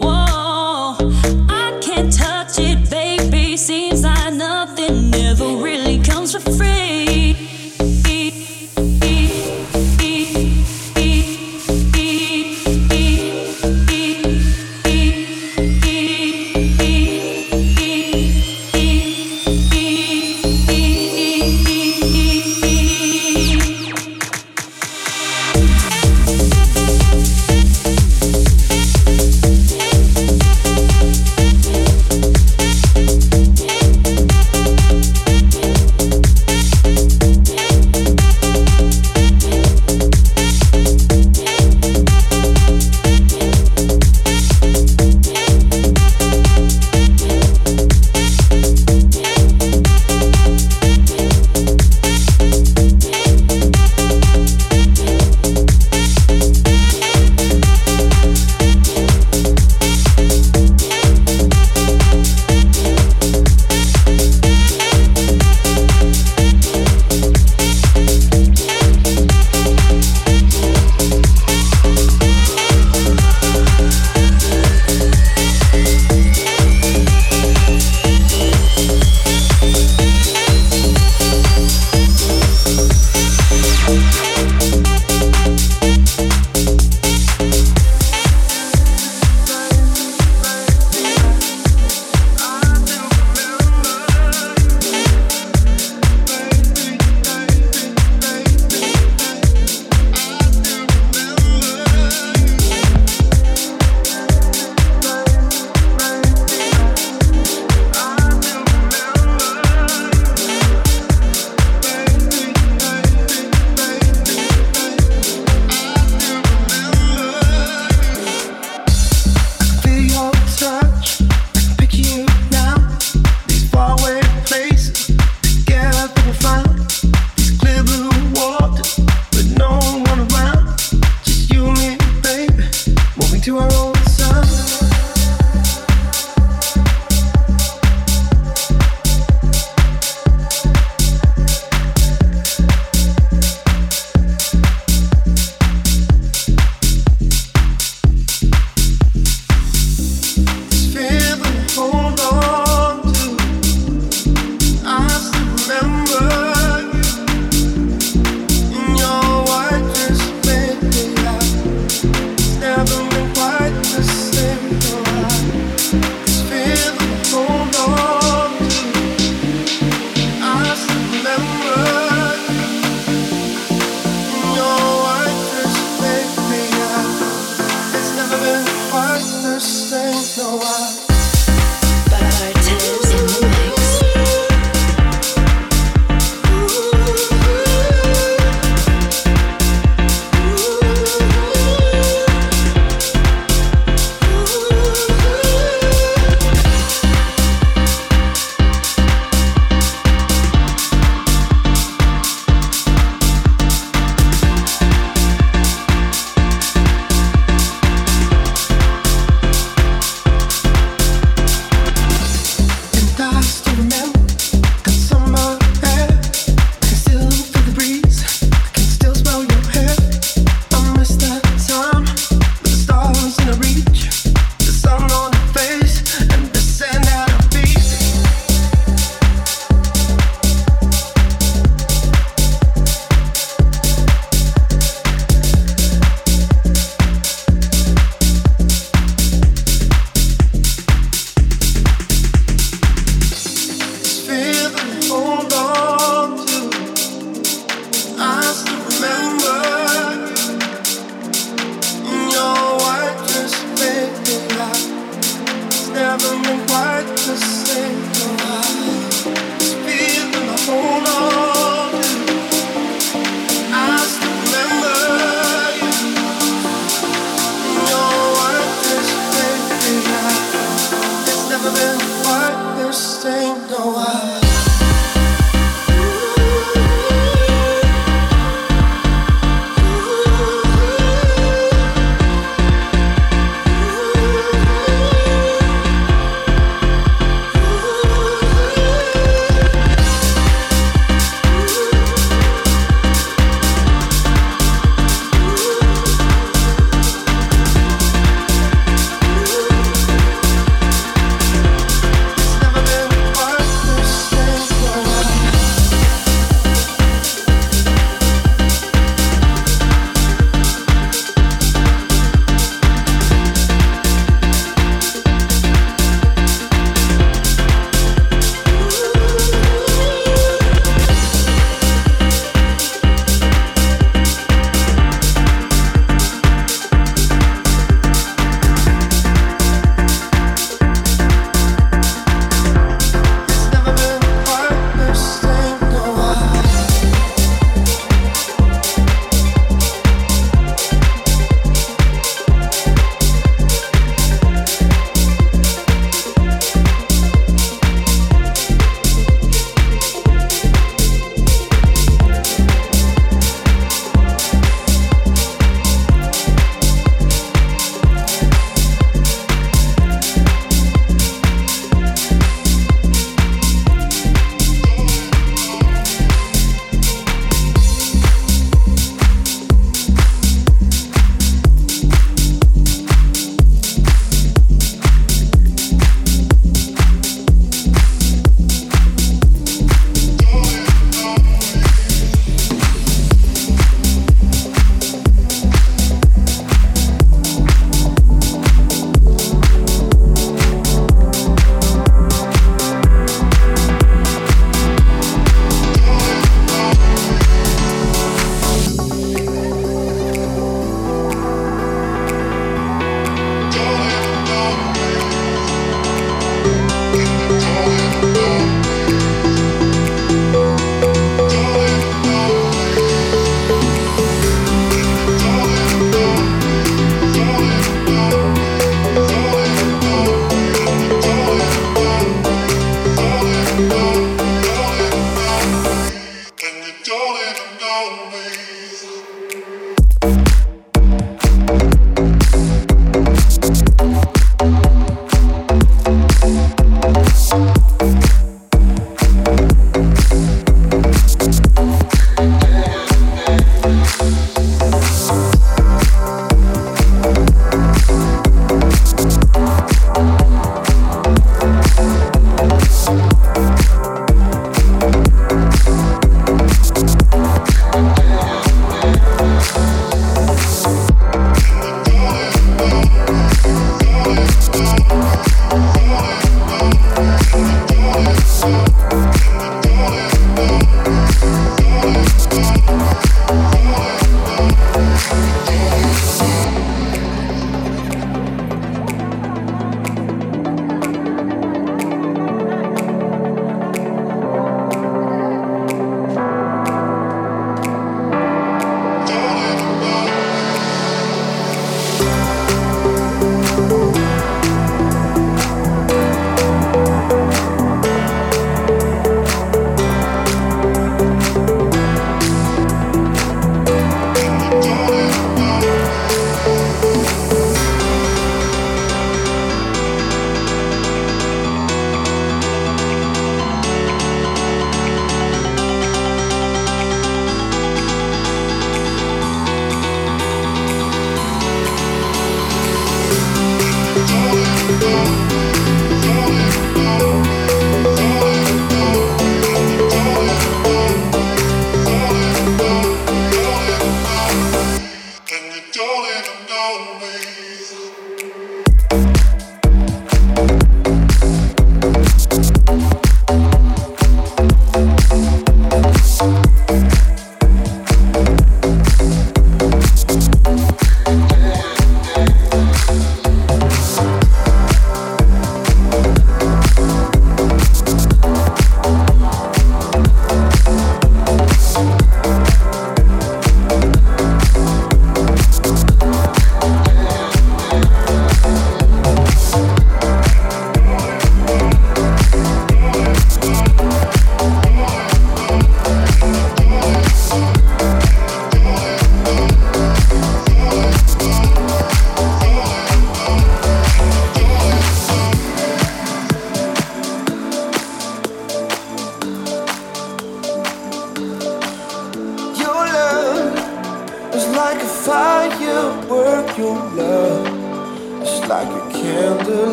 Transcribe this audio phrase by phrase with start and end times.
[0.00, 0.39] whoa.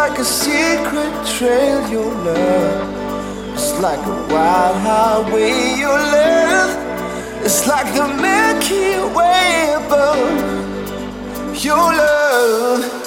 [0.00, 3.52] like a secret trail you love.
[3.52, 6.72] It's like a wild highway you live.
[7.44, 11.64] It's like the Milky Way above.
[11.64, 12.99] You love.